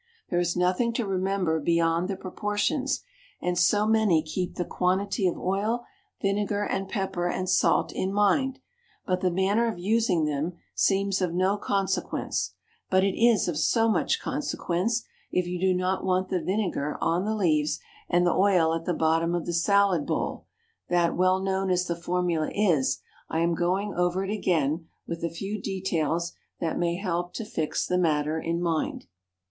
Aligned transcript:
There 0.31 0.39
is 0.39 0.55
nothing 0.57 0.93
to 0.93 1.05
remember 1.05 1.59
beyond 1.59 2.07
the 2.07 2.15
proportions, 2.15 3.03
and 3.39 3.55
so 3.55 3.85
many 3.85 4.23
keep 4.23 4.55
the 4.55 4.65
quantity 4.65 5.27
of 5.27 5.37
oil, 5.37 5.85
vinegar, 6.23 6.63
and 6.63 6.89
pepper 6.89 7.27
and 7.29 7.47
salt 7.47 7.91
in 7.91 8.11
mind, 8.11 8.57
but 9.05 9.21
the 9.21 9.29
manner 9.29 9.67
of 9.67 9.77
using 9.77 10.25
them 10.25 10.53
seems 10.73 11.21
of 11.21 11.35
no 11.35 11.55
consequence; 11.55 12.55
but 12.89 13.03
it 13.03 13.15
is 13.15 13.47
of 13.47 13.59
so 13.59 13.87
much 13.89 14.19
consequence, 14.19 15.05
if 15.31 15.45
you 15.45 15.59
do 15.61 15.71
not 15.71 16.03
want 16.03 16.29
the 16.29 16.41
vinegar 16.41 16.97
on 16.99 17.23
the 17.23 17.35
leaves 17.35 17.79
and 18.09 18.25
the 18.25 18.33
oil 18.33 18.73
at 18.73 18.85
the 18.85 18.95
bottom 18.95 19.35
of 19.35 19.45
the 19.45 19.53
salad 19.53 20.07
bowl, 20.07 20.47
that, 20.89 21.15
well 21.15 21.39
known 21.39 21.69
as 21.69 21.85
the 21.85 21.95
formula 21.95 22.49
is, 22.55 23.01
I 23.29 23.41
am 23.41 23.53
going 23.53 23.93
over 23.93 24.23
it 24.25 24.33
again 24.33 24.87
with 25.05 25.23
a 25.23 25.29
few 25.29 25.61
details 25.61 26.33
that 26.59 26.79
may 26.79 26.95
help 26.95 27.35
to 27.35 27.45
fix 27.45 27.85
the 27.85 27.99
matter 27.99 28.39
in 28.39 28.59
mind. 28.63 29.05